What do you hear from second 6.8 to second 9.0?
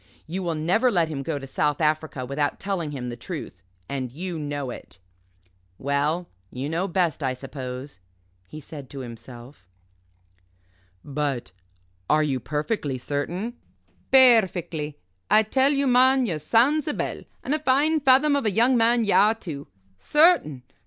best, I suppose," he said